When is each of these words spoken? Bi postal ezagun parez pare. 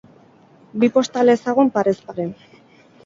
Bi 0.83 0.89
postal 0.95 1.33
ezagun 1.35 1.71
parez 1.77 1.95
pare. 2.09 2.27